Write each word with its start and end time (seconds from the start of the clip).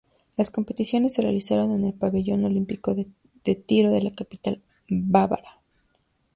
Las 0.35 0.49
competiciones 0.49 1.13
se 1.13 1.21
realizaron 1.21 1.73
en 1.75 1.83
el 1.85 1.93
Pabellón 1.93 2.43
Olímpico 2.43 2.95
de 2.95 3.53
Tiro 3.55 3.91
de 3.91 4.01
la 4.01 4.09
capital 4.09 4.63
bávara. 4.89 5.61